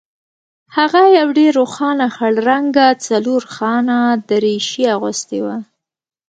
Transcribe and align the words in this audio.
هغه 0.77 1.01
یو 1.17 1.27
ډیر 1.37 1.51
روښانه 1.61 2.07
خړ 2.15 2.33
رنګه 2.49 2.87
څلورخانه 3.05 3.97
دریشي 4.29 4.83
اغوستې 4.95 5.39
وه 5.45 5.57